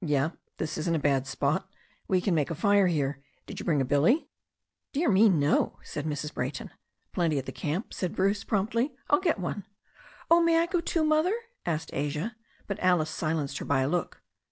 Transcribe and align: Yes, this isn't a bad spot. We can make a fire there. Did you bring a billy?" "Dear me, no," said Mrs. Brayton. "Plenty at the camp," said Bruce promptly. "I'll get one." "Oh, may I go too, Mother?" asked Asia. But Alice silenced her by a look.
Yes, 0.00 0.32
this 0.56 0.76
isn't 0.78 0.96
a 0.96 0.98
bad 0.98 1.28
spot. 1.28 1.68
We 2.08 2.20
can 2.20 2.34
make 2.34 2.50
a 2.50 2.56
fire 2.56 2.90
there. 2.90 3.20
Did 3.46 3.60
you 3.60 3.64
bring 3.64 3.80
a 3.80 3.84
billy?" 3.84 4.28
"Dear 4.92 5.08
me, 5.12 5.28
no," 5.28 5.78
said 5.84 6.06
Mrs. 6.06 6.34
Brayton. 6.34 6.70
"Plenty 7.12 7.38
at 7.38 7.46
the 7.46 7.52
camp," 7.52 7.94
said 7.94 8.16
Bruce 8.16 8.42
promptly. 8.42 8.96
"I'll 9.10 9.20
get 9.20 9.38
one." 9.38 9.64
"Oh, 10.28 10.42
may 10.42 10.58
I 10.58 10.66
go 10.66 10.80
too, 10.80 11.04
Mother?" 11.04 11.36
asked 11.64 11.90
Asia. 11.92 12.34
But 12.66 12.80
Alice 12.80 13.10
silenced 13.10 13.58
her 13.58 13.64
by 13.64 13.82
a 13.82 13.88
look. 13.88 14.20